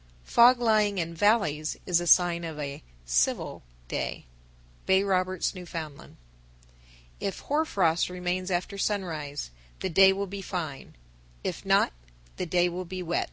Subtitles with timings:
[0.02, 0.34] _972.
[0.34, 4.24] Fog lying in valleys is a sign of a "civil" day.
[4.86, 5.74] Bay Roberts, N.F.
[5.74, 6.78] 973.
[7.28, 9.50] If hoar frost remains after sunrise,
[9.80, 10.96] the day will be fine;
[11.44, 11.92] if not,
[12.38, 13.30] the day will be wet.